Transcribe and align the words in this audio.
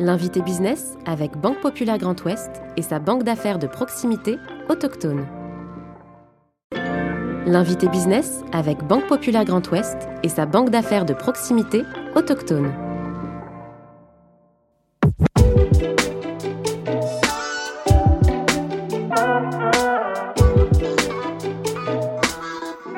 L'invité 0.00 0.42
business 0.42 0.96
avec 1.06 1.36
Banque 1.36 1.60
Populaire 1.60 1.98
Grand 1.98 2.20
Ouest 2.24 2.50
et 2.76 2.82
sa 2.82 2.98
banque 2.98 3.22
d'affaires 3.22 3.60
de 3.60 3.68
proximité 3.68 4.38
autochtone. 4.68 5.24
L'invité 7.46 7.86
business 7.86 8.42
avec 8.52 8.82
Banque 8.82 9.06
Populaire 9.06 9.44
Grand 9.44 9.70
Ouest 9.70 9.96
et 10.24 10.28
sa 10.28 10.46
banque 10.46 10.70
d'affaires 10.70 11.04
de 11.04 11.14
proximité 11.14 11.84
autochtone. 12.16 12.72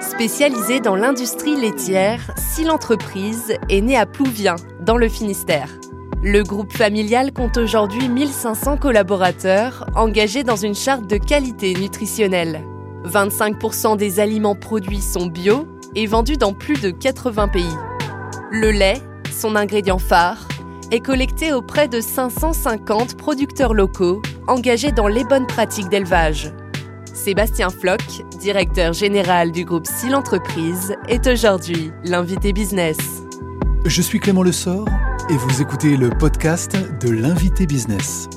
Spécialisée 0.00 0.80
dans 0.80 0.96
l'industrie 0.96 1.60
laitière, 1.60 2.22
si 2.38 2.64
l'entreprise 2.64 3.52
est 3.68 3.82
née 3.82 3.98
à 3.98 4.06
Plouvien, 4.06 4.56
dans 4.80 4.96
le 4.96 5.10
Finistère. 5.10 5.68
Le 6.28 6.42
groupe 6.42 6.72
familial 6.72 7.32
compte 7.32 7.56
aujourd'hui 7.56 8.08
1500 8.08 8.78
collaborateurs 8.78 9.86
engagés 9.94 10.42
dans 10.42 10.56
une 10.56 10.74
charte 10.74 11.06
de 11.06 11.18
qualité 11.18 11.72
nutritionnelle. 11.74 12.64
25% 13.04 13.96
des 13.96 14.18
aliments 14.18 14.56
produits 14.56 15.00
sont 15.00 15.26
bio 15.26 15.68
et 15.94 16.08
vendus 16.08 16.36
dans 16.36 16.52
plus 16.52 16.80
de 16.80 16.90
80 16.90 17.46
pays. 17.46 17.76
Le 18.50 18.72
lait, 18.72 19.00
son 19.30 19.54
ingrédient 19.54 19.98
phare, 19.98 20.48
est 20.90 20.98
collecté 20.98 21.52
auprès 21.52 21.86
de 21.86 22.00
550 22.00 23.16
producteurs 23.16 23.72
locaux 23.72 24.20
engagés 24.48 24.90
dans 24.90 25.06
les 25.06 25.22
bonnes 25.22 25.46
pratiques 25.46 25.90
d'élevage. 25.90 26.52
Sébastien 27.14 27.70
Floch, 27.70 28.24
directeur 28.40 28.94
général 28.94 29.52
du 29.52 29.64
groupe 29.64 29.86
Sil 29.86 30.10
Entreprise, 30.16 30.96
est 31.06 31.24
aujourd'hui 31.28 31.92
l'invité 32.02 32.52
business. 32.52 32.98
Je 33.84 34.02
suis 34.02 34.18
Clément 34.18 34.42
Lessort 34.42 34.88
et 35.28 35.36
vous 35.36 35.60
écoutez 35.62 35.96
le 35.96 36.10
podcast 36.10 36.76
de 37.00 37.10
l'invité 37.10 37.66
business. 37.66 38.28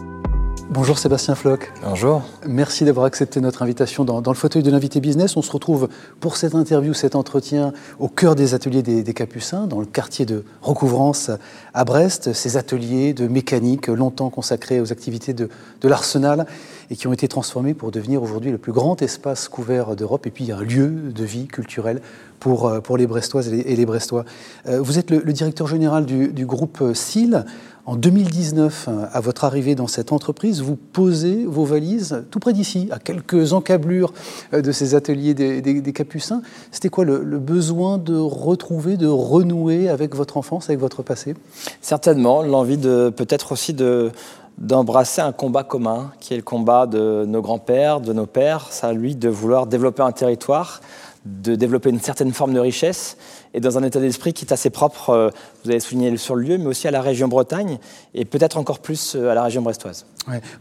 Bonjour 0.72 1.00
Sébastien 1.00 1.34
Floch. 1.34 1.72
Bonjour. 1.84 2.22
Merci 2.48 2.86
d'avoir 2.86 3.08
accepté 3.08 3.42
notre 3.42 3.64
invitation 3.64 4.06
dans, 4.06 4.22
le 4.22 4.38
fauteuil 4.38 4.62
de 4.62 4.70
l'invité 4.70 5.00
business. 5.00 5.36
On 5.36 5.42
se 5.42 5.52
retrouve 5.52 5.90
pour 6.20 6.38
cette 6.38 6.54
interview, 6.54 6.94
cet 6.94 7.16
entretien 7.16 7.74
au 7.98 8.08
cœur 8.08 8.36
des 8.36 8.54
ateliers 8.54 8.84
des, 8.84 9.14
Capucins, 9.16 9.66
dans 9.66 9.80
le 9.80 9.88
quartier 9.88 10.28
de 10.28 10.46
recouvrance 10.62 11.32
à 11.74 11.86
Brest. 11.86 12.34
Ces 12.34 12.56
ateliers 12.56 13.14
de 13.14 13.28
mécanique 13.28 13.88
longtemps 13.88 14.30
consacrés 14.30 14.80
aux 14.80 14.92
activités 14.92 15.34
de, 15.34 15.50
de 15.82 15.88
l'Arsenal 15.88 16.46
et 16.92 16.96
qui 16.96 17.08
ont 17.08 17.14
été 17.14 17.28
transformés 17.28 17.74
pour 17.74 17.90
devenir 17.90 18.22
aujourd'hui 18.22 18.52
le 18.52 18.60
plus 18.60 18.72
grand 18.72 19.02
espace 19.02 19.48
couvert 19.48 19.96
d'Europe 19.96 20.28
et 20.28 20.32
puis 20.32 20.52
un 20.52 20.62
lieu 20.62 20.90
de 20.90 21.24
vie 21.24 21.48
culturelle 21.48 22.00
pour, 22.40 22.68
euh, 22.68 22.80
pour 22.80 22.98
les 22.98 23.08
Brestoises 23.08 23.52
et 23.52 23.76
les, 23.76 23.86
Brestois. 23.86 24.26
Euh, 24.68 24.82
vous 24.82 24.98
êtes 24.98 25.12
le, 25.12 25.34
directeur 25.34 25.68
général 25.68 26.06
du, 26.06 26.46
groupe 26.46 26.84
SIL. 26.94 27.46
En 27.90 27.96
2019, 27.96 28.86
euh, 28.88 29.06
à 29.12 29.20
votre 29.20 29.46
arrivée 29.46 29.74
dans 29.74 29.88
cette 29.88 30.12
entreprise, 30.12 30.62
vous 30.62 30.76
posez 30.76 31.44
vos 31.48 31.66
valises 31.66 32.24
tout 32.30 32.38
près 32.38 32.54
d'ici, 32.54 32.88
à 32.92 33.00
quelques 33.00 33.54
encablures 33.54 34.14
de 34.54 34.72
ces 34.72 34.94
ateliers 34.94 35.34
des, 35.34 35.92
Capucins. 35.92 36.44
C'était 36.70 36.90
quoi 36.90 37.04
le, 37.04 37.40
besoin 37.40 37.98
de 37.98 38.16
retrouver, 38.16 38.96
de 38.96 39.08
renouer 39.08 39.90
avec 39.90 40.16
votre 40.16 40.38
enfance, 40.38 40.70
avec 40.70 40.80
votre 40.80 41.02
passé? 41.02 41.34
Certainement, 41.82 42.44
l'envie 42.44 42.78
de 42.78 43.10
peut-être 43.10 43.54
aussi 43.54 43.74
de, 43.74 44.12
d'embrasser 44.60 45.22
un 45.22 45.32
combat 45.32 45.64
commun, 45.64 46.12
qui 46.20 46.36
est 46.36 46.38
le 46.38 46.44
combat 46.44 46.86
de 46.86 47.26
nos 47.28 47.42
grands-pères, 47.42 48.02
de 48.02 48.14
nos 48.14 48.28
pères, 48.28 48.68
ça 48.70 48.94
lui 48.94 49.16
de 49.16 49.30
vouloir 49.30 49.66
développer 49.66 50.04
un 50.04 50.12
territoire, 50.12 50.82
de 51.26 51.56
développer 51.56 51.90
une 51.90 52.00
certaine 52.00 52.32
forme 52.32 52.54
de 52.54 52.60
richesse, 52.60 53.18
et 53.54 53.60
dans 53.60 53.78
un 53.78 53.84
état 53.84 54.00
d'esprit 54.00 54.34
qui 54.34 54.46
est 54.46 54.54
assez 54.54 54.70
propre, 54.70 55.10
euh, 55.10 55.30
vous 55.64 55.72
avez 55.72 55.80
souligné 55.80 56.16
sur 56.18 56.36
le 56.36 56.44
lieu, 56.44 56.58
mais 56.58 56.68
aussi 56.68 56.88
à 56.88 56.92
la 56.92 57.02
région 57.02 57.28
Bretagne, 57.28 57.78
et 58.14 58.24
peut-être 58.24 58.58
encore 58.58 58.80
plus 58.80 59.16
euh, 59.16 59.30
à 59.30 59.34
la 59.34 59.44
région 59.44 59.62
brestoise. 59.62 60.06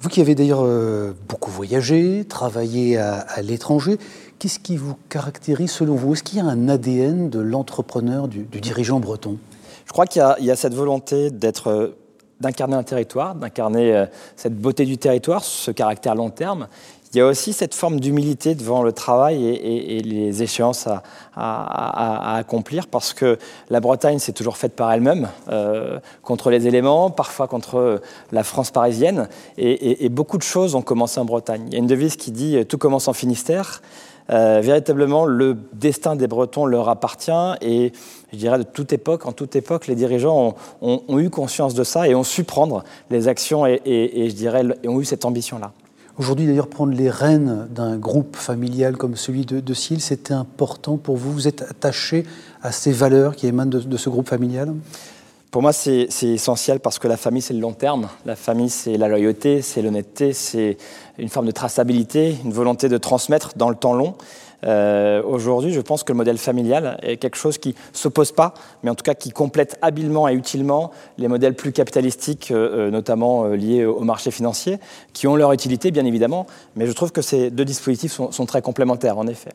Vous 0.00 0.08
qui 0.08 0.20
avez 0.20 0.34
d'ailleurs 0.34 0.64
euh, 0.64 1.12
beaucoup 1.28 1.50
voyagé, 1.50 2.24
travaillé 2.28 2.96
à, 2.96 3.42
l'étranger, 3.42 3.98
qu'est-ce 4.38 4.58
qui 4.58 4.76
vous 4.76 4.96
caractérise 5.08 5.70
selon 5.70 5.94
vous? 5.94 6.14
Est-ce 6.14 6.22
qu'il 6.22 6.38
y 6.38 6.40
a 6.40 6.44
un 6.44 6.68
ADN 6.68 7.28
de 7.28 7.38
l'entrepreneur, 7.38 8.28
du, 8.28 8.44
dirigeant 8.44 8.98
breton? 8.98 9.36
Je 9.86 9.92
crois 9.92 10.06
qu'il 10.06 10.22
y, 10.40 10.44
y, 10.44 10.50
a 10.50 10.56
cette 10.56 10.74
volonté 10.74 11.30
d'être 11.30 11.94
d'incarner 12.40 12.76
un 12.76 12.84
territoire, 12.84 13.34
d'incarner 13.34 14.06
cette 14.36 14.56
beauté 14.56 14.84
du 14.84 14.96
territoire, 14.96 15.42
ce 15.42 15.72
caractère 15.72 16.14
long 16.14 16.30
terme. 16.30 16.68
Il 17.12 17.18
y 17.18 17.20
a 17.20 17.26
aussi 17.26 17.52
cette 17.52 17.74
forme 17.74 18.00
d'humilité 18.00 18.54
devant 18.54 18.82
le 18.82 18.92
travail 18.92 19.46
et, 19.46 20.02
les 20.02 20.42
échéances 20.42 20.88
à, 21.34 22.36
accomplir, 22.36 22.86
parce 22.86 23.14
que 23.14 23.38
la 23.70 23.80
Bretagne 23.80 24.18
s'est 24.18 24.32
toujours 24.32 24.56
faite 24.56 24.74
par 24.74 24.92
elle-même, 24.92 25.28
euh, 25.48 26.00
contre 26.22 26.50
les 26.50 26.66
éléments, 26.66 27.10
parfois 27.10 27.48
contre 27.48 28.02
la 28.32 28.44
France 28.44 28.70
parisienne, 28.70 29.28
et, 29.56 30.08
beaucoup 30.08 30.38
de 30.38 30.42
choses 30.42 30.74
ont 30.74 30.82
commencé 30.82 31.18
en 31.18 31.24
Bretagne. 31.24 31.64
Il 31.68 31.72
y 31.72 31.76
a 31.76 31.78
une 31.78 31.86
devise 31.86 32.16
qui 32.16 32.30
dit 32.30 32.64
«tout 32.68 32.78
commence 32.78 33.08
en 33.08 33.12
Finistère». 33.12 33.82
Euh, 34.30 34.60
véritablement, 34.62 35.24
le 35.24 35.56
destin 35.72 36.14
des 36.14 36.26
Bretons 36.26 36.66
leur 36.66 36.88
appartient 36.88 37.30
et 37.62 37.92
je 38.32 38.36
dirais 38.36 38.58
de 38.58 38.62
toute 38.62 38.92
époque, 38.92 39.24
en 39.24 39.32
toute 39.32 39.56
époque, 39.56 39.86
les 39.86 39.94
dirigeants 39.94 40.54
ont, 40.82 41.18
eu 41.18 41.30
conscience 41.30 41.72
de 41.72 41.82
ça 41.82 42.08
et 42.08 42.14
ont 42.14 42.24
su 42.24 42.44
prendre 42.44 42.84
les 43.10 43.26
actions 43.26 43.64
et, 43.66 43.80
je 43.86 44.34
dirais, 44.34 44.64
ont 44.86 45.00
eu 45.00 45.04
cette 45.06 45.24
ambition-là. 45.24 45.72
Aujourd'hui, 46.18 46.46
d'ailleurs, 46.46 46.66
prendre 46.66 46.92
les 46.92 47.10
rênes 47.10 47.68
d'un 47.70 47.96
groupe 47.96 48.34
familial 48.34 48.96
comme 48.96 49.14
celui 49.14 49.46
de, 49.46 49.60
de 49.60 49.74
c'était 49.74 50.34
important 50.34 50.96
pour 50.96 51.16
vous. 51.16 51.32
Vous 51.32 51.46
êtes 51.46 51.62
attaché 51.62 52.26
à 52.60 52.72
ces 52.72 52.90
valeurs 52.90 53.36
qui 53.36 53.46
émanent 53.46 53.70
de, 53.70 53.78
de 53.78 53.96
ce 53.96 54.10
groupe 54.10 54.28
familial? 54.28 54.74
Pour 55.52 55.62
moi, 55.62 55.72
c'est 55.72 56.08
essentiel 56.22 56.80
parce 56.80 56.98
que 56.98 57.06
la 57.06 57.16
famille, 57.16 57.40
c'est 57.40 57.54
le 57.54 57.60
long 57.60 57.72
terme. 57.72 58.08
La 58.26 58.34
famille, 58.34 58.68
c'est 58.68 58.96
la 58.96 59.06
loyauté, 59.06 59.62
c'est 59.62 59.80
l'honnêteté, 59.80 60.32
c'est 60.32 60.76
une 61.18 61.28
forme 61.28 61.46
de 61.46 61.52
traçabilité, 61.52 62.36
une 62.44 62.52
volonté 62.52 62.88
de 62.88 62.98
transmettre 62.98 63.52
dans 63.54 63.70
le 63.70 63.76
temps 63.76 63.94
long. 63.94 64.16
Euh, 64.64 65.22
aujourd'hui, 65.22 65.72
je 65.72 65.80
pense 65.80 66.02
que 66.02 66.12
le 66.12 66.16
modèle 66.16 66.38
familial 66.38 66.98
est 67.02 67.16
quelque 67.16 67.36
chose 67.36 67.58
qui 67.58 67.70
ne 67.70 67.74
s'oppose 67.92 68.32
pas, 68.32 68.54
mais 68.82 68.90
en 68.90 68.94
tout 68.94 69.04
cas 69.04 69.14
qui 69.14 69.30
complète 69.30 69.78
habilement 69.82 70.28
et 70.28 70.34
utilement 70.34 70.90
les 71.16 71.28
modèles 71.28 71.54
plus 71.54 71.72
capitalistiques, 71.72 72.50
euh, 72.50 72.88
euh, 72.88 72.90
notamment 72.90 73.46
liés 73.46 73.84
au 73.84 74.00
marché 74.00 74.30
financier, 74.30 74.78
qui 75.12 75.26
ont 75.26 75.36
leur 75.36 75.52
utilité, 75.52 75.90
bien 75.90 76.04
évidemment, 76.04 76.46
mais 76.76 76.86
je 76.86 76.92
trouve 76.92 77.12
que 77.12 77.22
ces 77.22 77.50
deux 77.50 77.64
dispositifs 77.64 78.12
sont, 78.12 78.46
très 78.46 78.62
complémentaires, 78.62 79.18
en 79.18 79.26
effet. 79.26 79.50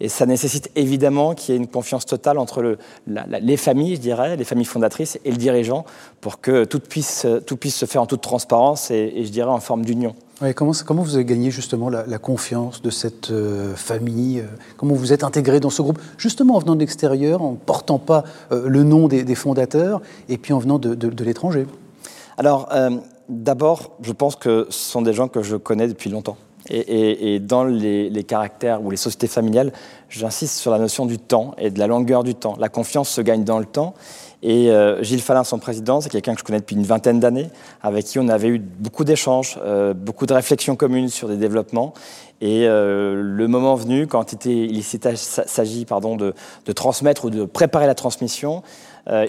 Et 0.00 0.08
ça 0.08 0.24
nécessite 0.24 0.70
évidemment 0.76 1.34
qu'il 1.34 1.54
y 1.54 1.58
ait 1.58 1.60
une 1.60 1.66
confiance 1.66 2.06
totale 2.06 2.38
entre 2.38 2.62
le, 2.62 2.78
les 3.06 3.56
familles, 3.56 3.96
je 3.96 4.00
dirais, 4.00 4.36
les 4.36 4.44
familles 4.44 4.64
fondatrices 4.66 5.18
et 5.24 5.30
le 5.30 5.36
dirigeant, 5.36 5.84
pour 6.20 6.40
que 6.40 6.64
tout 6.64 6.80
puisse, 6.80 7.26
tout 7.46 7.56
puisse 7.56 7.74
se 7.74 7.86
faire 7.86 8.02
en 8.02 8.06
toute 8.06 8.20
transparence 8.20 8.90
et 8.90 9.24
je 9.24 9.30
dirais 9.30 9.50
en 9.50 9.60
forme 9.60 9.84
d'union 9.84 10.14
comment, 10.54 11.02
vous 11.02 11.14
avez 11.14 11.24
gagné 11.24 11.50
justement 11.50 11.88
la, 11.88 12.18
confiance 12.18 12.82
de 12.82 12.90
cette 12.90 13.30
euh, 13.30 13.74
famille 13.74 14.40
euh, 14.40 14.46
Comment 14.76 14.94
vous 14.94 15.12
êtes 15.12 15.24
intégré 15.24 15.60
dans 15.60 15.70
ce 15.70 15.82
groupe 15.82 15.98
Justement 16.18 16.56
en 16.56 16.58
venant 16.58 16.74
de 16.74 16.80
l'extérieur, 16.80 17.42
en 17.42 17.52
ne 17.52 17.56
portant 17.56 17.98
pas 17.98 18.24
euh, 18.52 18.68
le 18.68 18.82
nom 18.82 19.08
des, 19.08 19.34
fondateurs 19.34 20.00
et 20.28 20.38
puis 20.38 20.52
en 20.52 20.58
venant 20.58 20.78
de, 20.78 21.24
l'étranger? 21.24 21.66
Alors, 22.38 22.68
d'abord, 23.30 23.92
je 24.02 24.12
pense 24.12 24.36
que 24.36 24.66
ce 24.68 24.90
sont 24.90 25.02
des 25.02 25.14
gens 25.14 25.28
que 25.28 25.42
je 25.42 25.56
connais 25.56 25.88
depuis 25.88 26.10
longtemps. 26.10 26.36
Et, 26.68 27.38
dans 27.40 27.64
les, 27.64 28.24
caractères 28.24 28.84
ou 28.84 28.90
les 28.90 28.96
sociétés 28.96 29.26
familiales, 29.26 29.72
j'insiste 30.10 30.58
sur 30.58 30.70
la 30.70 30.78
notion 30.78 31.06
du 31.06 31.18
temps 31.18 31.54
et 31.58 31.70
de 31.70 31.78
la 31.78 31.86
longueur 31.86 32.24
du 32.24 32.34
temps. 32.34 32.56
La 32.58 32.68
confiance 32.68 33.08
se 33.08 33.20
gagne 33.20 33.44
dans 33.44 33.58
le 33.58 33.64
temps. 33.64 33.94
Et 34.48 34.70
euh, 34.70 35.02
Gilles 35.02 35.22
Fallin, 35.22 35.42
son 35.42 35.58
président, 35.58 36.00
c'est 36.00 36.08
quelqu'un 36.08 36.34
que 36.34 36.38
je 36.38 36.44
connais 36.44 36.60
depuis 36.60 36.76
une 36.76 36.84
vingtaine 36.84 37.18
d'années, 37.18 37.50
avec 37.82 38.04
qui 38.04 38.20
on 38.20 38.28
avait 38.28 38.46
eu 38.46 38.60
beaucoup 38.60 39.02
d'échanges, 39.02 39.58
euh, 39.64 39.92
beaucoup 39.92 40.24
de 40.24 40.32
réflexions 40.32 40.76
communes 40.76 41.08
sur 41.08 41.26
des 41.26 41.36
développements. 41.36 41.94
Et 42.40 42.68
euh, 42.68 43.20
le 43.20 43.48
moment 43.48 43.74
venu, 43.74 44.06
quand 44.06 44.34
il 44.46 44.84
s'agit 44.84 45.84
de, 45.84 46.34
de 46.64 46.72
transmettre 46.72 47.24
ou 47.24 47.30
de 47.30 47.44
préparer 47.44 47.88
la 47.88 47.96
transmission, 47.96 48.62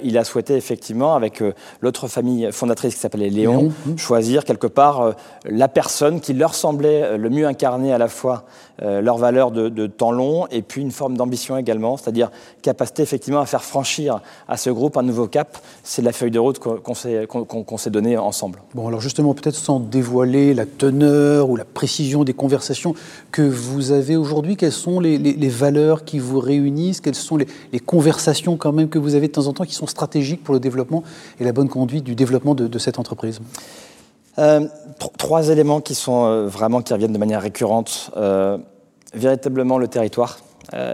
il 0.03 0.17
a 0.17 0.23
souhaité 0.23 0.55
effectivement, 0.55 1.13
avec 1.13 1.43
l'autre 1.81 2.07
famille 2.07 2.49
fondatrice 2.51 2.95
qui 2.95 2.99
s'appelait 2.99 3.29
Léon, 3.29 3.71
mmh. 3.85 3.97
choisir 3.97 4.43
quelque 4.43 4.65
part 4.65 5.13
la 5.45 5.67
personne 5.67 6.19
qui 6.19 6.33
leur 6.33 6.55
semblait 6.55 7.15
le 7.15 7.29
mieux 7.29 7.45
incarner 7.45 7.93
à 7.93 7.99
la 7.99 8.07
fois 8.07 8.45
leurs 8.79 9.17
valeurs 9.17 9.51
de, 9.51 9.87
temps 9.87 10.11
long 10.11 10.47
et 10.51 10.61
puis 10.61 10.81
une 10.81 10.91
forme 10.91 11.17
d'ambition 11.17 11.57
également, 11.57 11.97
c'est-à-dire 11.97 12.29
capacité 12.61 13.03
effectivement 13.03 13.39
à 13.39 13.45
faire 13.45 13.63
franchir 13.63 14.21
à 14.47 14.57
ce 14.57 14.69
groupe 14.69 14.97
un 14.97 15.03
nouveau 15.03 15.27
cap. 15.27 15.57
C'est 15.83 16.01
la 16.01 16.11
feuille 16.11 16.31
de 16.31 16.39
route 16.39 16.59
qu'on 16.59 16.93
s'est 17.77 17.89
donnée 17.89 18.17
ensemble. 18.17 18.61
Bon, 18.75 18.87
alors 18.87 19.01
justement, 19.01 19.33
peut-être 19.33 19.55
sans 19.55 19.79
dévoiler 19.79 20.53
la 20.53 20.65
teneur 20.65 21.49
ou 21.49 21.55
la 21.55 21.65
précision 21.65 22.23
des 22.23 22.33
conversations 22.33 22.93
que 23.31 23.41
vous 23.41 23.91
avez 23.91 24.15
aujourd'hui, 24.15 24.57
quelles 24.57 24.71
sont 24.71 24.99
les, 24.99 25.47
valeurs 25.47 26.03
qui 26.05 26.19
vous 26.19 26.39
réunissent, 26.39 27.01
quelles 27.01 27.15
sont 27.15 27.37
les, 27.37 27.47
les 27.71 27.79
conversations 27.79 28.57
quand 28.57 28.71
même 28.71 28.89
que 28.89 28.99
vous 28.99 29.15
avez 29.15 29.27
de 29.27 29.33
temps 29.33 29.47
en 29.47 29.53
temps 29.53 29.65
qui 29.65 29.75
sont 29.75 29.87
stratégiques 29.87 30.43
pour 30.43 30.53
le 30.53 30.59
développement 30.59 31.03
et 31.39 31.43
la 31.43 31.51
bonne 31.51 31.69
conduite 31.69 32.03
du 32.03 32.15
développement 32.15 32.55
de, 32.55 32.77
cette 32.79 32.99
entreprise? 32.99 33.39
Euh, 34.39 34.67
Trois 35.17 35.49
éléments 35.49 35.79
euh, 35.79 36.81
qui 36.81 36.93
reviennent 36.93 37.13
de 37.13 37.17
manière 37.17 37.41
récurrente. 37.41 38.11
Euh, 38.17 38.57
véritablement 39.13 39.77
le 39.77 39.87
territoire. 39.87 40.39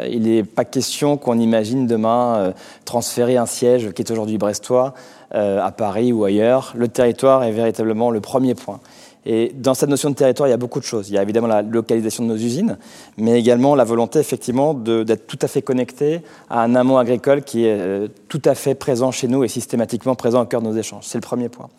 il 0.08 0.24
n'est 0.24 0.44
pas 0.44 0.66
question 0.66 1.18
qu'on 1.18 1.40
imagine 1.40 1.88
demain 1.88 2.54
transférer 2.86 3.38
un 3.38 3.48
siège 3.48 3.92
qui 3.92 4.04
est 4.04 4.12
aujourd'hui 4.12 4.38
brestois 4.38 4.94
à 5.32 5.72
Paris 5.76 6.14
ou 6.14 6.24
ailleurs, 6.24 6.74
le 6.78 6.88
territoire 6.88 7.44
est 7.44 7.52
véritablement 7.52 8.12
le 8.12 8.22
premier 8.22 8.54
point. 8.54 8.80
Et 9.26 9.52
dans 9.56 9.74
cette 9.74 9.90
notion 9.90 10.12
de 10.12 10.16
territoire, 10.16 10.48
il 10.48 10.52
y 10.52 10.54
a 10.54 10.58
beaucoup 10.58 10.80
de 10.80 10.86
choses. 10.86 11.10
Il 11.10 11.16
y 11.16 11.18
a 11.18 11.24
évidemment 11.24 11.48
la 11.48 11.64
localisation 11.64 12.24
de 12.24 12.30
nos 12.30 12.36
usines, 12.36 12.78
mais 13.18 13.40
également 13.40 13.74
la 13.74 13.84
volonté 13.84 14.20
effectivement 14.20 14.76
d'être 14.76 15.26
tout 15.26 15.40
à 15.42 15.48
fait 15.48 15.64
connecté 15.64 16.22
à 16.52 16.62
un 16.62 16.76
amont 16.76 17.00
agricole 17.00 17.42
qui 17.42 17.66
est 17.66 18.10
tout 18.30 18.42
à 18.46 18.54
fait 18.54 18.76
présent 18.76 19.12
chez 19.12 19.28
nous 19.28 19.44
et 19.44 19.48
systématiquement 19.48 20.14
présent 20.14 20.44
au 20.44 20.46
cœur 20.46 20.62
de 20.62 20.68
nos 20.68 20.78
échanges. 20.78 21.06
C'est 21.08 21.18
le 21.18 21.24
premier 21.24 21.50
point. 21.50 21.70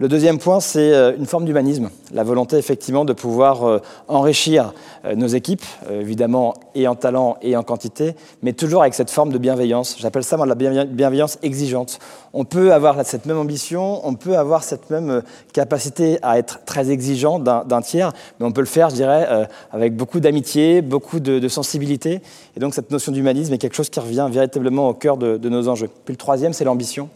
Le 0.00 0.08
deuxième 0.08 0.38
point, 0.38 0.60
c'est 0.60 0.94
euh, 0.94 1.14
une 1.14 1.26
forme 1.26 1.44
d'humanisme, 1.44 1.90
la 2.14 2.24
volonté 2.24 2.56
effectivement 2.56 3.04
de 3.04 3.12
pouvoir 3.12 3.64
euh, 3.64 3.80
enrichir 4.08 4.72
euh, 5.04 5.14
nos 5.14 5.26
équipes, 5.26 5.62
évidemment, 5.90 6.54
et 6.74 6.88
en 6.88 6.94
talent 6.94 7.36
et 7.42 7.54
en 7.54 7.62
quantité, 7.62 8.14
mais 8.42 8.54
toujours 8.54 8.80
avec 8.80 8.94
cette 8.94 9.10
forme 9.10 9.30
de 9.30 9.36
bienveillance. 9.36 9.96
J'appelle 9.98 10.24
ça 10.24 10.38
la 10.38 10.54
bienveillance 10.54 11.36
exigeante. 11.42 11.98
On 12.32 12.46
peut 12.46 12.72
avoir 12.72 13.04
cette 13.04 13.26
même 13.26 13.36
ambition, 13.36 14.00
on 14.08 14.14
peut 14.14 14.38
avoir 14.38 14.64
cette 14.64 14.88
même 14.88 15.20
capacité 15.52 16.18
à 16.22 16.38
être 16.38 16.64
très 16.64 16.90
exigeant 16.90 17.38
d'un 17.38 17.82
tiers, 17.82 18.14
mais 18.38 18.46
on 18.46 18.52
peut 18.52 18.62
le 18.62 18.66
faire, 18.66 18.88
je 18.88 18.94
dirais, 18.94 19.48
avec 19.70 19.96
beaucoup 19.96 20.20
d'amitié, 20.20 20.80
beaucoup 20.80 21.20
de, 21.20 21.46
sensibilité. 21.48 22.22
Et 22.56 22.60
donc 22.60 22.72
cette 22.72 22.90
notion 22.90 23.12
d'humanisme 23.12 23.52
est 23.52 23.58
quelque 23.58 23.76
chose 23.76 23.90
qui 23.90 24.00
revient 24.00 24.28
véritablement 24.30 24.88
au 24.88 24.94
cœur 24.94 25.18
de, 25.18 25.36
de 25.36 25.48
nos 25.50 25.68
enjeux. 25.68 25.90
Puis 26.06 26.14
le 26.14 26.18
troisième, 26.18 26.54
c'est 26.54 26.64
l'ambition. 26.64 27.10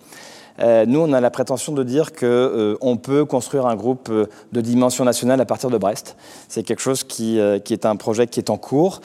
Euh, 0.60 0.86
nous, 0.86 1.00
on 1.00 1.12
a 1.12 1.20
la 1.20 1.30
prétention 1.30 1.72
de 1.72 1.82
dire 1.82 2.12
qu'on 2.12 2.26
euh, 2.26 2.96
peut 3.02 3.24
construire 3.24 3.66
un 3.66 3.74
groupe 3.74 4.08
euh, 4.10 4.26
de 4.52 4.60
dimension 4.60 5.04
nationale 5.04 5.40
à 5.40 5.44
partir 5.44 5.70
de 5.70 5.78
Brest. 5.78 6.16
C'est 6.48 6.62
quelque 6.62 6.80
chose 6.80 7.02
qui, 7.02 7.38
est 7.38 7.86
un 7.86 7.96
projet 7.96 8.26
qui 8.26 8.38
est 8.38 8.50
en 8.50 8.56
cours, 8.56 9.00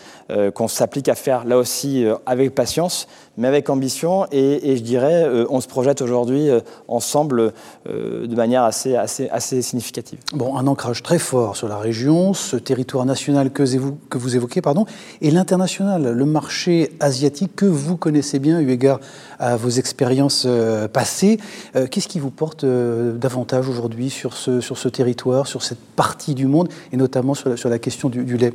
qu'on 0.54 0.68
s'applique 0.68 1.10
à 1.10 1.16
faire 1.16 1.46
là 1.46 1.58
aussi 1.58 2.06
avec 2.26 2.54
patience, 2.54 3.08
mais 3.38 3.48
avec 3.48 3.70
ambition. 3.70 4.28
Et, 4.32 4.78
je 4.78 4.84
dirais, 4.84 5.28
on 5.50 5.60
se 5.60 5.68
projette 5.68 6.02
aujourd'hui 6.02 6.50
ensemble 6.88 7.54
de 7.88 8.36
manière 8.36 8.64
assez, 8.64 8.96
assez, 8.96 9.30
assez 9.30 9.62
significative. 9.62 10.20
Bon, 10.34 10.56
un 10.56 10.68
ancrage 10.68 11.02
très 11.02 11.18
fort 11.18 11.56
sur 11.56 11.68
la 11.68 11.78
région, 11.78 12.34
ce 12.34 12.56
territoire 12.56 13.06
national 13.06 13.52
que 13.52 13.64
que 14.10 14.18
vous 14.18 14.36
évoquez, 14.36 14.62
pardon, 14.62 14.86
et 15.22 15.32
l'international, 15.32 16.12
le 16.12 16.26
marché 16.26 16.92
asiatique 17.00 17.56
que 17.56 17.66
vous 17.66 17.98
connaissez 17.98 18.38
bien, 18.38 18.60
eu 18.60 18.70
égard 18.70 19.00
à 19.40 19.56
vos 19.56 19.70
expériences 19.70 20.48
passées. 20.94 21.39
Euh, 21.76 21.88
qu'est-ce 21.88 22.08
qui 22.08 22.20
vous 22.20 22.32
porte 22.32 22.64
euh, 22.64 23.14
davantage 23.14 23.68
aujourd'hui 23.68 24.10
sur 24.10 24.34
ce, 24.34 24.88
territoire, 24.88 25.48
sur 25.48 25.64
cette 25.64 25.80
partie 25.80 26.36
du 26.36 26.46
monde, 26.46 26.70
et 26.92 26.98
notamment 26.98 27.34
sur 27.34 27.50
la, 27.50 27.80
question 27.80 28.10
du, 28.10 28.38
lait? 28.38 28.54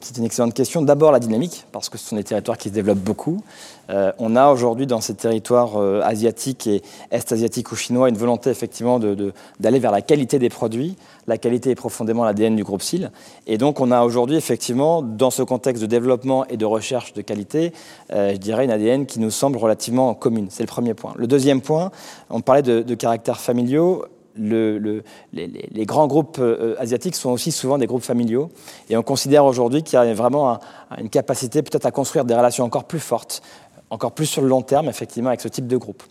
C'est 0.00 0.16
une 0.16 0.24
excellente 0.24 0.54
question. 0.54 0.82
D'abord 0.82 1.12
la 1.12 1.20
dynamique, 1.20 1.64
parce 1.72 1.88
que 1.88 1.98
ce 1.98 2.08
sont 2.08 2.16
des 2.16 2.24
territoires 2.24 2.58
qui 2.58 2.68
se 2.68 2.74
développent 2.74 2.98
beaucoup. 2.98 3.42
Euh, 3.90 4.12
on 4.18 4.36
a 4.36 4.50
aujourd'hui 4.50 4.86
dans 4.86 5.00
ces 5.00 5.14
territoires 5.14 5.76
asiatiques 6.02 6.66
et 6.66 6.82
est-asiatiques 7.10 7.72
ou 7.72 7.76
chinois 7.76 8.08
une 8.08 8.16
volonté 8.16 8.50
effectivement 8.50 8.98
d'aller 8.98 9.78
vers 9.78 9.90
la 9.90 10.02
qualité 10.02 10.38
des 10.38 10.48
produits. 10.48 10.96
La 11.26 11.38
qualité 11.38 11.70
est 11.70 11.74
profondément 11.74 12.24
l'ADN 12.24 12.54
du 12.54 12.64
groupe 12.64 12.82
SIL. 12.82 13.10
Et 13.46 13.58
donc 13.58 13.80
on 13.80 13.90
a 13.90 14.02
aujourd'hui 14.02 14.36
effectivement, 14.36 15.02
dans 15.02 15.30
ce 15.30 15.42
contexte 15.42 15.82
de 15.82 15.86
développement 15.86 16.46
et 16.46 16.56
de 16.56 16.64
recherche 16.64 17.12
de 17.14 17.22
qualité, 17.22 17.72
je 18.10 18.36
dirais 18.36 18.64
une 18.64 18.70
ADN 18.70 19.06
qui 19.06 19.20
nous 19.20 19.30
semble 19.30 19.58
relativement 19.58 20.14
commune. 20.14 20.48
C'est 20.50 20.62
le 20.62 20.68
premier 20.68 20.94
point. 20.94 21.14
Le 21.16 21.26
deuxième 21.26 21.60
point, 21.60 21.90
on 22.30 22.40
parlait 22.40 22.62
de, 22.62 22.82
de 22.82 22.94
caractères 22.94 23.40
familiaux 23.40 24.04
les, 24.38 25.86
grands 25.86 26.06
groupes 26.06 26.38
euh, 26.40 26.74
asiatiques 26.78 27.16
sont 27.16 27.30
aussi 27.30 27.52
souvent 27.52 27.78
des 27.78 27.86
groupes 27.86 28.02
familiaux. 28.02 28.50
Et 28.88 28.96
on 28.96 29.02
considère 29.02 29.44
aujourd'hui 29.44 29.82
qu'il 29.82 29.98
y 29.98 30.02
a 30.02 30.14
vraiment 30.14 30.58
une 30.98 31.08
capacité 31.08 31.62
peut-être 31.62 31.86
à 31.86 31.90
construire 31.90 32.24
des 32.24 32.34
relations 32.34 32.64
encore 32.64 32.84
plus 32.84 33.00
fortes, 33.00 33.42
encore 33.90 34.12
plus 34.12 34.26
sur 34.26 34.42
le 34.42 34.48
long 34.48 34.62
terme, 34.62 34.88
effectivement, 34.88 35.28
avec 35.28 35.40
ce 35.40 35.48
type 35.48 35.66
de 35.66 35.76
groupe. 35.76 36.02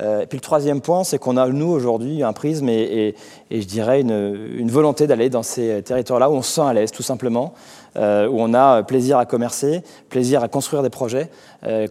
Euh, 0.00 0.22
et 0.22 0.26
puis 0.26 0.38
le 0.38 0.42
troisième 0.42 0.80
point, 0.80 1.04
c'est 1.04 1.18
qu'on 1.18 1.36
a, 1.36 1.46
nous, 1.48 1.70
aujourd'hui, 1.70 2.22
un 2.22 2.32
prisme 2.32 2.68
et, 2.68 3.14
je 3.50 3.64
dirais 3.64 4.00
une, 4.00 4.70
volonté 4.70 5.06
d'aller 5.06 5.28
dans 5.28 5.42
ces 5.42 5.82
territoires-là 5.82 6.30
où 6.30 6.34
on 6.34 6.42
se 6.42 6.52
sent 6.52 6.62
à 6.62 6.72
l'aise, 6.72 6.90
tout 6.90 7.02
simplement, 7.02 7.54
euh, 7.96 8.28
où 8.28 8.36
on 8.38 8.54
a 8.54 8.82
plaisir 8.82 9.18
à 9.18 9.26
commercer, 9.26 9.82
plaisir 10.08 10.42
à 10.42 10.48
construire 10.48 10.82
des 10.82 10.90
projets 10.90 11.30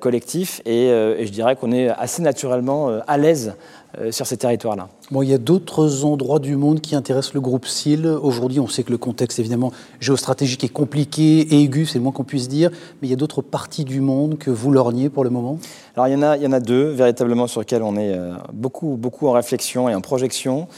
collectifs, 0.01 0.61
et, 0.65 0.87
et, 0.87 1.25
je 1.25 1.31
dirais 1.31 1.55
qu'on 1.55 1.71
est 1.71 1.87
assez 1.87 2.21
naturellement 2.21 2.89
à 3.07 3.17
l'aise 3.17 3.53
euh, 3.99 4.09
sur 4.09 4.25
ces 4.25 4.37
territoires-là. 4.37 4.87
Bon, 5.11 5.21
il 5.21 5.27
y 5.27 5.33
a 5.33 5.37
d'autres 5.37 6.05
endroits 6.05 6.39
du 6.39 6.55
monde 6.55 6.79
qui 6.79 6.95
intéressent 6.95 7.33
le 7.33 7.41
groupe 7.41 7.65
SIL. 7.65 8.07
Aujourd'hui, 8.07 8.61
on 8.61 8.67
sait 8.69 8.83
que 8.83 8.91
le 8.91 8.97
contexte, 8.97 9.37
évidemment, 9.37 9.73
géostratégique 9.99 10.63
est 10.63 10.69
compliqué 10.69 11.39
et 11.41 11.63
aigu, 11.63 11.85
c'est 11.85 11.97
le 11.97 12.03
moins 12.03 12.13
qu'on 12.13 12.23
puisse 12.23 12.47
dire, 12.47 12.69
mais 12.71 13.09
il 13.09 13.11
y 13.11 13.13
a 13.13 13.17
d'autres 13.17 13.41
parties 13.41 13.83
du 13.83 13.99
monde 13.99 14.37
que 14.37 14.49
vous 14.49 14.71
lorgnez 14.71 15.09
pour 15.09 15.25
le 15.25 15.29
moment? 15.29 15.59
Alors, 15.97 16.07
il 16.07 16.13
y 16.13 16.15
en 16.15 16.21
a, 16.21 16.37
il 16.37 16.43
y 16.43 16.47
en 16.47 16.53
a 16.53 16.61
deux, 16.61 16.85
véritablement, 16.91 17.47
sur 17.47 17.59
lesquelles 17.59 17.83
on 17.83 17.97
est 17.97 18.13
euh, 18.13 18.31
beaucoup, 18.53 18.95
beaucoup 18.97 19.27
en 19.27 19.33
réflexion 19.33 19.89
et 19.89 19.95
en 19.95 19.99
projection. 19.99 20.69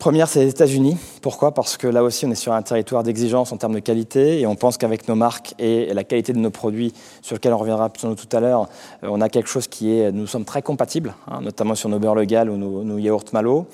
Première, 0.00 0.28
c'est 0.28 0.40
les 0.40 0.48
États-Unis. 0.48 0.96
Pourquoi? 1.20 1.52
Parce 1.52 1.76
que 1.76 1.86
là 1.86 2.02
aussi, 2.02 2.24
on 2.24 2.30
est 2.30 2.34
sur 2.34 2.54
un 2.54 2.62
territoire 2.62 3.02
d'exigence 3.02 3.52
en 3.52 3.58
termes 3.58 3.74
de 3.74 3.80
qualité 3.80 4.40
et 4.40 4.46
on 4.46 4.56
pense 4.56 4.78
qu'avec 4.78 5.06
nos 5.08 5.14
marques 5.14 5.54
et 5.58 5.92
la 5.92 6.04
qualité 6.04 6.32
de 6.32 6.38
nos 6.38 6.48
produits, 6.48 6.94
sur 7.20 7.36
lequel 7.36 7.52
on 7.52 7.58
reviendra 7.58 7.90
tout 7.90 8.16
à 8.32 8.40
l'heure, 8.40 8.62
euh, 9.04 9.08
on 9.10 9.20
a 9.20 9.28
quelque 9.28 9.50
chose 9.50 9.66
qui 9.66 9.92
est, 9.92 10.10
nous 10.10 10.26
sommes 10.26 10.46
très 10.46 10.62
compatibles, 10.62 11.14
hein, 11.30 11.40
notamment 11.42 11.74
sur 11.74 11.90
nos 11.90 11.98
beurres 11.98 12.14
legal 12.14 12.48
ou 12.48 12.56
nos, 12.56 12.96
yaourts 12.96 13.26
malo. 13.34 13.66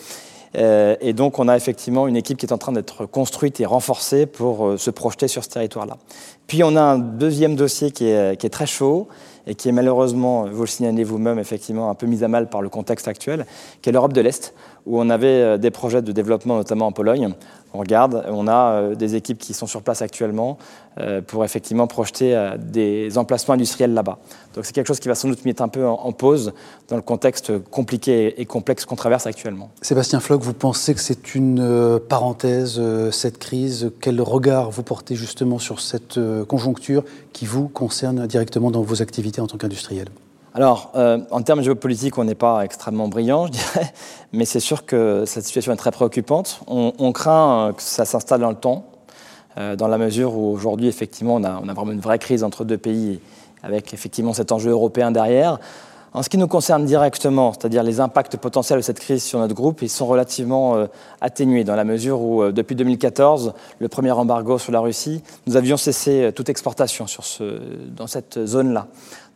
Euh, 0.57 0.97
et 1.01 1.13
donc, 1.13 1.39
on 1.39 1.47
a 1.47 1.57
effectivement 1.57 2.09
une 2.09 2.17
équipe 2.17 2.39
qui 2.39 2.47
est 2.47 2.53
en 2.53 2.59
train 2.59 2.73
d'être 2.73 3.07
construite 3.07 3.61
et 3.61 3.65
renforcée 3.65 4.27
pour 4.27 4.67
euh, 4.67 4.79
se 4.79 4.91
projeter 4.91 5.29
sur 5.29 5.45
ce 5.45 5.51
territoire-là. 5.51 5.97
Puis, 6.49 6.65
on 6.65 6.75
a 6.75 6.83
un 6.83 6.99
deuxième 6.99 7.55
dossier 7.55 7.93
qui 7.93 8.09
est, 8.09 8.37
qui 8.37 8.47
est 8.47 8.51
très 8.51 8.67
chaud 8.67 9.07
et 9.47 9.55
qui 9.55 9.69
est 9.69 9.73
malheureusement, 9.73 10.47
vous 10.47 10.63
le 10.63 10.67
signalez 10.67 11.05
vous-même, 11.05 11.39
effectivement 11.39 11.89
un 11.89 11.95
peu 11.95 12.07
mis 12.07 12.25
à 12.25 12.29
mal 12.29 12.49
par 12.51 12.63
le 12.63 12.69
contexte 12.69 13.07
actuel, 13.07 13.47
qui 13.81 13.91
est 13.91 13.93
l'Europe 13.93 14.13
de 14.13 14.21
l'Est, 14.21 14.55
où 14.87 15.01
on 15.01 15.11
avait 15.11 15.27
euh, 15.27 15.59
des 15.59 15.71
projets 15.71 16.01
de 16.01 16.13
développement, 16.13 16.57
notamment 16.57 16.87
en 16.87 16.93
Pologne. 16.93 17.35
On 17.75 17.79
regarde, 17.79 18.25
on 18.29 18.47
a 18.47 18.71
euh, 18.71 18.95
des 18.95 19.17
équipes 19.17 19.39
qui 19.39 19.53
sont 19.53 19.67
sur 19.67 19.83
place 19.83 20.01
actuellement 20.01 20.57
euh, 20.99 21.21
pour 21.21 21.45
effectivement 21.45 21.87
projeter 21.87 22.55
des 22.59 23.19
emplacements 23.19 23.55
industriels 23.55 23.93
là-bas. 23.93 24.19
Donc 24.55 24.65
c'est 24.65 24.73
quelque 24.73 24.87
chose 24.87 25.01
qui 25.01 25.09
va 25.09 25.15
sans 25.15 25.29
doute 25.29 25.45
mettre 25.45 25.63
un 25.63 25.69
peu 25.69 25.87
en 25.87 26.13
pause 26.13 26.55
dans 26.89 26.97
le 26.97 27.03
contexte 27.03 27.59
compliqué 27.71 28.41
et 28.41 28.47
complexe 28.47 28.87
qu'on 28.87 28.97
traverse 28.97 29.27
actuellement. 29.27 29.71
Sébastien 29.83 30.21
Floch, 30.21 30.41
vous 30.41 30.55
pensez 30.55 30.95
que 30.95 31.01
c'est 31.01 31.35
une 31.35 32.01
parenthèse, 32.09 32.81
cette 33.11 33.39
crise? 33.39 33.93
Quel 34.01 34.21
regard 34.23 34.71
vous 34.71 34.83
portez 34.83 35.17
justement 35.17 35.59
sur 35.59 35.81
cette 35.81 36.19
conjoncture 36.47 37.05
qui 37.35 37.45
vous 37.45 37.69
concerne 37.69 38.27
directement 38.27 38.71
dans 38.71 38.83
vos 38.83 39.03
activités 39.03 39.43
en 39.43 39.47
tant 39.47 39.59
qu'industriel? 39.59 40.07
Alors, 40.57 40.91
euh, 40.95 41.19
en 41.33 41.43
termes 41.43 41.61
géopolitiques, 41.61 42.17
on 42.17 42.25
n'est 42.25 42.35
pas 42.35 42.63
extrêmement 42.65 43.09
brillant, 43.09 43.47
je 43.47 43.53
dirais, 43.53 43.93
mais 44.33 44.47
c'est 44.47 44.59
sûr 44.59 44.87
que 44.87 45.25
cette 45.27 45.45
situation 45.45 45.71
est 45.71 45.77
très 45.77 45.91
préoccupante. 45.91 46.63
On, 46.67 47.13
craint 47.13 47.69
euh, 47.69 47.73
que 47.75 47.83
ça 47.83 48.07
s'installe 48.07 48.41
dans 48.41 48.49
le 48.49 48.57
temps, 48.57 48.87
euh, 49.59 49.77
dans 49.77 49.87
la 49.87 49.99
mesure 49.99 50.35
où 50.35 50.51
aujourd'hui, 50.51 50.89
effectivement, 50.89 51.35
on 51.35 51.45
a, 51.45 51.61
on 51.63 51.69
a, 51.69 51.75
vraiment 51.75 51.93
une 51.93 52.01
vraie 52.01 52.19
crise 52.19 52.43
entre 52.43 52.65
deux 52.65 52.79
pays, 52.79 53.21
avec 53.63 53.93
effectivement 53.93 54.33
cet 54.33 54.51
enjeu 54.51 54.71
européen 54.71 55.11
derrière. 55.11 55.59
En 56.17 56.23
ce 56.23 56.31
qui 56.31 56.39
nous 56.39 56.49
concerne 56.49 56.87
directement, 56.87 57.53
c'est-à-dire 57.53 57.83
les 57.83 58.01
impacts 58.01 58.39
potentiels 58.39 58.79
de 58.79 58.83
cette 58.83 59.01
crise 59.01 59.23
sur 59.23 59.39
notre 59.39 59.53
groupe, 59.53 59.83
ils 59.83 59.91
sont 59.91 60.07
relativement 60.07 60.87
atténués 61.21 61.63
dans 61.63 61.77
la 61.77 61.85
mesure 61.85 62.23
où, 62.23 62.51
depuis 62.53 62.75
2014, 62.75 63.53
le 63.81 63.89
premier 63.89 64.13
embargo 64.13 64.57
sur 64.57 64.73
la 64.73 64.81
Russie, 64.81 65.23
nous 65.47 65.59
avions 65.59 65.77
cessé 65.77 66.33
toute 66.35 66.49
exportation 66.49 67.05
dans 67.95 68.07
cette 68.07 68.47
zone-là. 68.47 68.87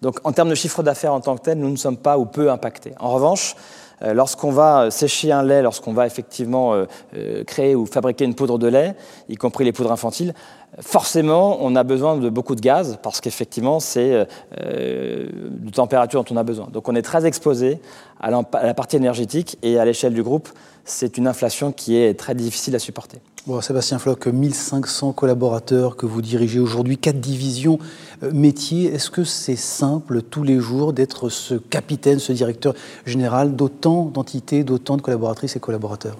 Donc 0.00 0.20
en 0.25 0.32
termes 0.32 0.49
de 0.49 0.54
chiffre 0.54 0.82
d'affaires 0.82 1.12
en 1.12 1.20
tant 1.20 1.37
que 1.37 1.42
tel, 1.42 1.58
nous 1.58 1.68
ne 1.68 1.76
sommes 1.76 1.99
pas 1.99 2.16
ou 2.16 2.25
peu 2.25 2.50
impactés. 2.50 2.94
En 2.99 3.10
revanche, 3.10 3.56
euh, 3.56 3.89
lorsqu'on 4.02 4.50
va 4.50 4.90
sécher 4.90 5.33
un 5.33 5.42
lait, 5.42 5.62
lorsqu'on 5.62 5.92
va 5.92 6.07
effectivement 6.07 6.75
euh, 6.75 6.85
euh, 7.16 7.45
créer 7.45 7.75
ou 7.75 7.87
fabriquer 7.87 8.25
une 8.25 8.35
poudre 8.35 8.59
de 8.59 8.66
lait, 8.66 8.95
y 9.28 9.37
compris 9.37 9.64
les 9.64 9.73
poudres 9.73 9.92
infantiles, 9.92 10.35
forcément, 10.80 11.59
on 11.61 11.75
a 11.76 11.83
besoin 11.83 12.16
de 12.16 12.28
beaucoup 12.30 12.54
de 12.54 12.61
gaz 12.61 12.99
parce 13.02 13.21
qu'effectivement, 13.21 13.80
c'est 13.80 14.26
de 14.57 15.71
température 15.75 16.23
dont 16.23 16.35
on 16.35 16.38
a 16.38 16.45
besoin. 16.45 16.69
Donc 16.73 16.88
on 16.88 16.95
est 16.95 17.02
très 17.02 17.26
exposé 17.26 17.80
à 18.21 18.30
la 18.30 18.75
partie 18.75 18.97
énergétique 18.97 19.59
et 19.62 19.80
à 19.80 19.85
l'échelle 19.85 20.14
du 20.14 20.23
groupe, 20.23 20.49
c'est 20.85 21.19
une 21.19 21.26
inflation 21.26 21.73
qui 21.73 21.97
est 21.97 22.19
très 22.19 22.35
difficile 22.37 22.76
à 22.76 22.78
supporter. 22.78 23.19
Bon, 23.47 23.59
Sébastien 23.62 23.99
Floch, 23.99 24.26
1500 24.26 25.12
collaborateurs 25.12 25.97
que 25.97 26.04
vous 26.04 26.20
dirigez 26.20 26.61
aujourd'hui, 26.61 26.99
quatre 26.99 27.20
divisions 27.20 27.78
euh, 28.23 28.30
métiers. 28.35 28.92
Est-ce 28.92 29.11
que 29.11 29.25
c'est 29.25 29.56
simple 29.56 30.20
tous 30.20 30.42
les 30.42 30.59
jours 30.59 30.92
d'être 30.92 31.30
ce 31.30 31.54
capitaine, 31.54 32.18
ce 32.18 32.32
directeur 32.32 32.75
général 33.06 33.56
d'autant 33.56 34.04
d'entités, 34.04 34.62
d'autant 34.62 34.99
de 34.99 35.02
collaboratrices 35.02 35.56
et 35.56 35.61
collaborateurs? 35.61 36.18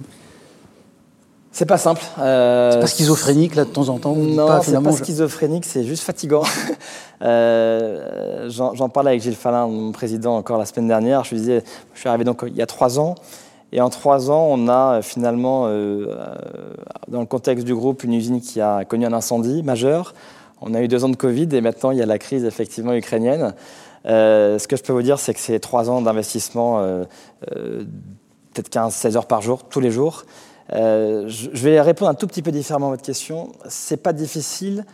C'est 1.52 1.66
pas 1.66 1.76
simple. 1.76 2.00
Euh, 2.18 2.72
c'est 2.72 2.80
pas 2.80 2.86
schizophrénique 2.86 3.54
là 3.54 3.66
de 3.66 3.70
temps 3.70 3.90
en 3.90 3.98
temps. 3.98 4.14
Non, 4.14 4.48
c'est 4.62 4.80
pas 4.82 4.92
schizophrénique, 4.92 5.66
c'est 5.66 5.84
juste 5.84 6.04
fatigant. 6.04 6.44
euh, 7.22 8.48
j'en, 8.48 8.88
parlais 8.88 9.10
avec 9.10 9.22
Gilles 9.22 9.34
Fallin, 9.34 9.66
mon 9.66 9.92
président, 9.92 10.36
encore 10.36 10.56
la 10.56 10.64
semaine 10.64 10.88
dernière. 10.88 11.24
Je 11.24 11.34
lui 11.34 11.40
disais, 11.40 11.64
je 11.92 12.00
suis 12.00 12.08
arrivé 12.08 12.24
donc 12.24 12.44
il 12.46 12.56
y 12.56 12.62
a 12.62 12.66
trois 12.66 12.98
ans. 12.98 13.14
Et 13.72 13.80
en 13.80 13.90
trois 13.90 14.30
ans, 14.30 14.46
on 14.50 14.68
a 14.68 14.94
euh, 14.94 15.02
finalement, 15.02 15.66
euh, 15.66 16.06
euh, 16.08 16.34
dans 17.08 17.20
le 17.20 17.26
contexte 17.26 17.64
du 17.64 17.74
groupe, 17.74 18.02
une 18.02 18.14
usine 18.14 18.40
qui 18.40 18.60
a 18.60 18.84
connu 18.84 19.06
un 19.06 19.12
incendie 19.12 19.62
majeur. 19.62 20.14
On 20.60 20.74
a 20.74 20.82
eu 20.82 20.88
deux 20.88 21.04
ans 21.04 21.08
de 21.08 21.16
Covid 21.16 21.48
et 21.52 21.60
maintenant 21.60 21.90
il 21.90 21.98
y 21.98 22.02
a 22.02 22.06
la 22.06 22.18
crise 22.18 22.44
effectivement 22.44 22.92
ukrainienne. 22.92 23.54
ce 24.04 24.66
que 24.66 24.76
je 24.76 24.82
peux 24.82 24.92
vous 24.92 25.02
dire, 25.02 25.18
c'est 25.18 25.32
que 25.32 25.40
c'est 25.40 25.58
trois 25.58 25.88
ans 25.88 26.02
d'investissement, 26.02 26.82
peut-être 27.40 28.68
15-16 28.68 29.16
heures 29.16 29.26
par 29.26 29.40
jour, 29.40 29.64
tous 29.64 29.80
les 29.80 29.90
jours. 29.90 30.24
je 30.70 31.62
vais 31.62 31.80
répondre 31.80 32.10
un 32.10 32.14
tout 32.14 32.26
petit 32.26 32.42
peu 32.42 32.50
différemment 32.50 32.88
à 32.88 32.90
votre 32.90 33.02
question. 33.02 33.52
C'est 33.70 34.02
pas 34.02 34.12
difficile 34.12 34.84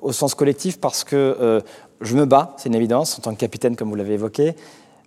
au 0.00 0.12
sens 0.12 0.36
collectif 0.36 0.78
parce 0.78 1.02
que 1.02 1.60
je 2.00 2.16
me 2.16 2.24
bats, 2.24 2.54
c'est 2.56 2.68
une 2.68 2.76
évidence, 2.76 3.18
en 3.18 3.22
tant 3.22 3.34
que 3.34 3.40
capitaine, 3.40 3.74
comme 3.74 3.88
vous 3.88 3.96
l'avez 3.96 4.14
évoqué, 4.14 4.54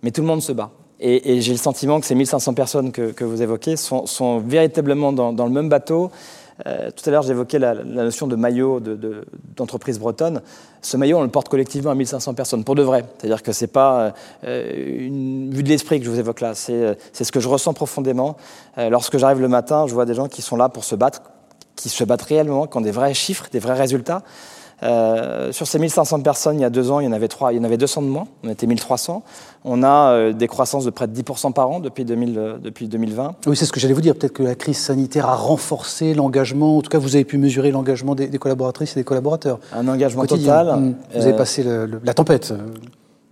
mais 0.02 0.10
tout 0.10 0.20
le 0.20 0.26
monde 0.26 0.42
se 0.42 0.52
bat. 0.52 0.70
Et, 1.02 1.40
j'ai 1.40 1.52
le 1.52 1.58
sentiment 1.58 1.98
que 1.98 2.06
ces 2.06 2.14
1500 2.14 2.52
personnes 2.52 2.92
que, 2.92 3.24
vous 3.24 3.42
évoquez 3.42 3.76
sont, 3.76 4.38
véritablement 4.38 5.12
dans, 5.12 5.46
le 5.46 5.52
même 5.52 5.68
bateau. 5.68 6.10
Euh, 6.66 6.90
tout 6.90 7.08
à 7.08 7.10
l'heure, 7.10 7.22
j'évoquais 7.22 7.58
la, 7.58 7.74
notion 7.74 8.26
de 8.26 8.36
maillot 8.36 8.80
d'entreprise 9.56 9.98
bretonne. 9.98 10.42
Ce 10.82 10.98
maillot, 10.98 11.16
on 11.16 11.22
le 11.22 11.30
porte 11.30 11.48
collectivement 11.48 11.90
à 11.90 11.94
1500 11.94 12.34
personnes, 12.34 12.64
pour 12.64 12.74
de 12.74 12.82
vrai. 12.82 13.06
C'est-à-dire 13.16 13.42
que 13.42 13.52
ce 13.52 13.64
n'est 13.64 13.68
pas 13.68 14.12
euh, 14.44 15.06
une 15.06 15.54
vue 15.54 15.62
de 15.62 15.70
l'esprit 15.70 16.00
que 16.00 16.04
je 16.04 16.10
vous 16.10 16.18
évoque 16.18 16.42
là, 16.42 16.54
c'est 16.54 16.72
euh, 16.74 16.94
ce 17.14 17.32
que 17.32 17.40
je 17.40 17.48
ressens 17.48 17.72
profondément. 17.72 18.36
lorsque 18.76 19.16
j'arrive 19.16 19.40
le 19.40 19.48
matin, 19.48 19.86
je 19.86 19.94
vois 19.94 20.04
des 20.04 20.14
gens 20.14 20.28
qui 20.28 20.42
sont 20.42 20.56
là 20.56 20.68
pour 20.68 20.84
se 20.84 20.94
battre, 20.96 21.22
qui 21.76 21.88
se 21.88 22.04
battent 22.04 22.22
réellement, 22.22 22.66
qui 22.66 22.76
ont 22.76 22.82
des 22.82 22.90
vrais 22.90 23.14
chiffres, 23.14 23.46
des 23.50 23.58
vrais 23.58 23.74
résultats. 23.74 24.22
Euh, 24.82 25.52
sur 25.52 25.66
ces 25.66 25.78
1500 25.78 26.20
personnes, 26.20 26.58
il 26.58 26.62
y 26.62 26.64
a 26.64 26.70
deux 26.70 26.90
ans, 26.90 27.00
il 27.00 27.04
y 27.04 27.08
en 27.08 27.12
avait, 27.12 27.28
trois, 27.28 27.52
il 27.52 27.56
y 27.56 27.60
en 27.60 27.64
avait 27.64 27.76
200 27.76 28.02
de 28.02 28.06
moins, 28.06 28.26
on 28.44 28.48
était 28.48 28.66
1300. 28.66 29.22
On 29.64 29.82
a 29.82 30.12
euh, 30.12 30.32
des 30.32 30.48
croissances 30.48 30.84
de 30.84 30.90
près 30.90 31.06
de 31.06 31.14
10% 31.20 31.52
par 31.52 31.70
an 31.70 31.80
depuis, 31.80 32.04
2000, 32.04 32.38
euh, 32.38 32.58
depuis 32.58 32.88
2020. 32.88 33.36
Oui, 33.46 33.56
c'est 33.56 33.66
ce 33.66 33.72
que 33.72 33.80
j'allais 33.80 33.92
vous 33.92 34.00
dire. 34.00 34.14
Peut-être 34.14 34.32
que 34.32 34.42
la 34.42 34.54
crise 34.54 34.78
sanitaire 34.78 35.28
a 35.28 35.34
renforcé 35.34 36.14
l'engagement. 36.14 36.78
En 36.78 36.82
tout 36.82 36.90
cas, 36.90 36.98
vous 36.98 37.14
avez 37.14 37.24
pu 37.24 37.36
mesurer 37.36 37.70
l'engagement 37.70 38.14
des, 38.14 38.30
collaboratrices 38.38 38.96
et 38.96 39.00
des 39.00 39.04
collaborateurs. 39.04 39.60
Un 39.74 39.86
engagement 39.88 40.24
total. 40.24 40.80
Mmh. 40.80 40.94
Vous 41.14 41.22
avez 41.22 41.36
passé 41.36 41.64
la 42.02 42.14
tempête. 42.14 42.54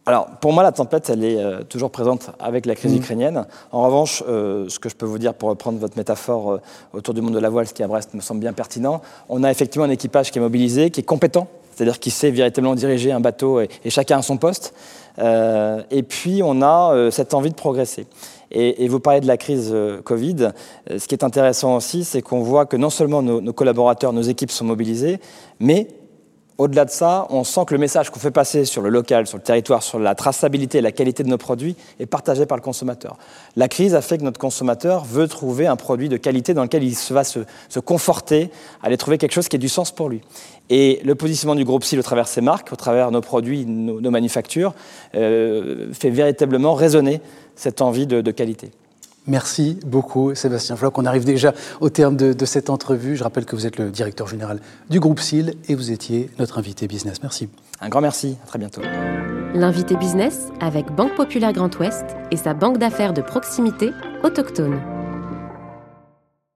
Alors, 0.09 0.27
pour 0.41 0.55
moi, 0.55 0.63
la 0.63 0.73
tempête, 0.73 1.11
elle 1.11 1.23
est 1.23 1.37
euh, 1.37 1.63
toujours 1.65 1.91
présente 1.91 2.31
avec 2.41 2.65
la 2.65 2.75
crise 2.75 2.95
mmh. 2.95 2.97
ukrainienne. 2.97 3.45
En 3.73 3.83
revanche, 3.83 4.25
euh, 4.27 4.67
ce 4.71 4.79
que 4.79 4.89
je 4.89 4.97
peux 4.97 5.05
vous 5.05 5.19
dire, 5.19 5.35
pour 5.35 5.51
reprendre 5.51 5.79
votre 5.79 5.99
métaphore 5.99 6.53
euh, 6.53 6.61
autour 6.95 7.13
du 7.13 7.21
monde 7.21 7.35
de 7.35 7.39
la 7.39 7.51
voile, 7.51 7.67
ce 7.67 7.75
qui 7.75 7.83
à 7.83 7.89
Brest 7.89 8.15
me 8.15 8.23
semble 8.23 8.41
bien 8.41 8.55
pertinent, 8.55 9.03
on 9.29 9.45
a 9.45 9.51
effectivement 9.51 9.85
un 9.85 9.91
équipage 9.91 10.31
qui 10.31 10.39
est 10.39 10.41
mobilisé, 10.41 10.89
qui 10.89 11.01
est 11.01 11.03
compétent, 11.03 11.47
c'est-à-dire 11.75 11.99
qui 11.99 12.11
sait 12.11 12.31
véritablement 12.31 12.75
diriger 12.75 13.13
un 13.13 13.21
bateau 13.21 13.61
et, 13.61 13.69
chacun 13.91 14.21
à 14.21 14.23
son 14.23 14.39
poste. 14.39 14.73
et 15.19 16.03
puis, 16.05 16.41
on 16.43 16.63
a 16.63 17.11
cette 17.11 17.35
envie 17.35 17.51
de 17.51 17.55
progresser. 17.55 18.07
Et, 18.51 18.89
vous 18.89 19.01
parlez 19.01 19.21
de 19.21 19.27
la 19.27 19.37
crise 19.37 19.77
Covid. 20.05 20.53
Ce 20.91 21.07
qui 21.07 21.15
est 21.15 21.23
intéressant 21.23 21.77
aussi, 21.77 22.03
c'est 22.03 22.23
qu'on 22.23 22.41
voit 22.41 22.65
que 22.67 22.77
non 22.77 22.91
seulement 22.91 23.21
nos, 23.23 23.41
nos 23.41 23.53
collaborateurs, 23.53 24.13
nos 24.13 24.23
équipes 24.23 24.51
sont 24.51 24.65
mobilisées, 24.65 25.21
mais 25.61 25.87
au-delà 26.59 26.85
de 26.85 26.91
ça, 26.91 27.27
on 27.31 27.45
sent 27.45 27.61
que 27.67 27.75
le 27.75 27.79
message 27.79 28.11
qu'on 28.11 28.19
fait 28.19 28.33
passer 28.33 28.65
sur 28.65 28.83
le 28.83 28.91
local, 28.91 29.29
sur 29.29 29.39
le 29.39 29.43
territoire, 29.45 29.85
sur 29.85 30.01
la 30.01 30.17
traçabilité 30.17 30.79
et 30.79 30.81
la 30.81 30.91
qualité 30.91 31.23
de 31.23 31.29
nos 31.29 31.39
produits 31.39 31.77
est 32.01 32.07
partagé 32.07 32.47
par 32.47 32.59
le 32.59 32.63
consommateur. 32.63 33.17
La 33.55 33.69
crise 33.69 33.95
a 33.95 34.03
fait 34.03 34.19
que 34.19 34.25
notre 34.25 34.41
consommateur 34.41 35.05
veut 35.05 35.29
trouver 35.29 35.69
un 35.69 35.77
produit 35.77 36.09
de 36.09 36.17
qualité 36.17 36.55
dans 36.55 36.65
lequel 36.65 36.83
il 36.83 36.97
va 37.11 37.23
se, 37.23 37.39
conforter, 37.79 38.51
aller 38.83 38.97
trouver 38.97 39.19
quelque 39.19 39.33
chose 39.33 39.49
qui 39.49 39.55
ait 39.55 39.61
du 39.61 39.69
sens 39.69 39.93
pour 39.93 40.09
lui. 40.09 40.21
Et 40.69 41.01
le 41.05 41.15
positionnement 41.15 41.55
du 41.55 41.65
groupe 41.65 41.85
SIL 41.85 42.01
au 42.01 42.03
travers 42.03 42.27
ses 42.27 42.41
marques, 42.41 42.73
au 42.73 42.77
travers 42.77 43.13
nos 43.13 43.21
produits, 43.21 43.65
nos, 43.65 44.11
manufactures, 44.11 44.75
euh, 45.15 45.93
fait 45.93 46.11
véritablement 46.11 46.75
résonner 46.75 47.21
cette 47.55 47.81
envie 47.83 48.09
de 48.09 48.31
qualité. 48.33 48.73
Merci 49.29 49.79
beaucoup, 49.87 50.35
Sébastien 50.35 50.75
Floch. 50.75 50.93
On 50.97 51.05
arrive 51.05 51.25
déjà 51.25 51.53
au 51.81 51.91
terme 51.91 52.17
de, 52.17 52.45
cette 52.47 52.71
entrevue. 52.71 53.15
Je 53.15 53.23
rappelle 53.23 53.45
que 53.45 53.55
vous 53.55 53.67
êtes 53.67 53.77
le 53.77 53.91
directeur 53.91 54.27
général 54.27 54.59
du 54.89 55.01
groupe 55.01 55.21
SIL 55.21 55.55
et 55.69 55.75
vous 55.75 55.93
étiez 55.93 56.31
notre 56.39 56.59
invité 56.59 56.89
business. 56.89 57.23
Merci. 57.23 57.49
Un 57.81 57.91
grand 57.91 58.01
merci. 58.01 58.39
À 58.45 58.47
très 58.47 58.59
bientôt. 58.59 58.81
L'invité 59.55 59.97
business 59.97 60.49
avec 60.61 60.91
Banque 60.93 61.15
Populaire 61.15 61.53
Grand 61.53 61.79
Ouest 61.79 62.05
et 62.31 62.37
sa 62.37 62.55
banque 62.55 62.79
d'affaires 62.79 63.13
de 63.13 63.21
proximité 63.21 63.93
autochtone. 64.25 64.98